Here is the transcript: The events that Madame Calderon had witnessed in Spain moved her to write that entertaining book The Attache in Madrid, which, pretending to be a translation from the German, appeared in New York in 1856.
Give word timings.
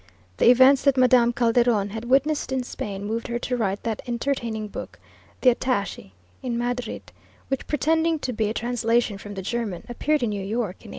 The 0.37 0.49
events 0.49 0.81
that 0.81 0.97
Madame 0.97 1.31
Calderon 1.31 1.91
had 1.91 2.05
witnessed 2.05 2.51
in 2.51 2.63
Spain 2.63 3.05
moved 3.05 3.27
her 3.27 3.37
to 3.37 3.55
write 3.55 3.83
that 3.83 4.01
entertaining 4.07 4.67
book 4.67 4.97
The 5.41 5.51
Attache 5.51 6.11
in 6.41 6.57
Madrid, 6.57 7.11
which, 7.49 7.67
pretending 7.67 8.17
to 8.17 8.33
be 8.33 8.49
a 8.49 8.53
translation 8.55 9.19
from 9.19 9.35
the 9.35 9.43
German, 9.43 9.83
appeared 9.87 10.23
in 10.23 10.29
New 10.31 10.41
York 10.41 10.49
in 10.49 10.89
1856. 10.89 10.89